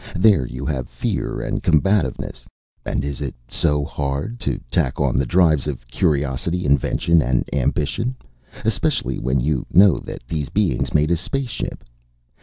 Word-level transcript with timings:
There 0.15 0.47
you 0.47 0.65
have 0.65 0.89
fear 0.89 1.41
and 1.41 1.61
combativeness. 1.61 2.47
And 2.87 3.05
is 3.05 3.21
it 3.21 3.35
so 3.47 3.85
hard 3.85 4.39
to 4.39 4.59
tack 4.71 4.99
on 4.99 5.15
the 5.15 5.27
drives 5.27 5.67
of 5.67 5.87
curiosity, 5.89 6.65
invention, 6.65 7.21
and 7.21 7.47
ambition, 7.53 8.15
especially 8.65 9.19
when 9.19 9.39
you 9.39 9.67
know 9.71 9.99
that 9.99 10.25
these 10.27 10.49
beings 10.49 10.95
made 10.95 11.11
a 11.11 11.15
spaceship? 11.15 11.83